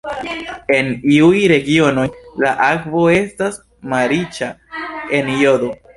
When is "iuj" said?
1.15-1.41